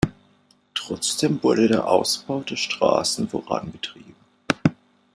[0.73, 4.15] Trotzdem wurde der Ausbau der Straßen vorangetrieben.